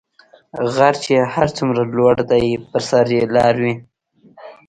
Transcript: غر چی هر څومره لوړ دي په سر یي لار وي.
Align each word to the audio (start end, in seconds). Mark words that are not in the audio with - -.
غر 0.73 0.93
چی 1.03 1.13
هر 1.35 1.47
څومره 1.57 1.81
لوړ 1.95 2.15
دي 2.31 2.45
په 2.69 2.79
سر 2.87 3.05
یي 3.17 3.23
لار 3.35 3.55
وي. 3.63 3.73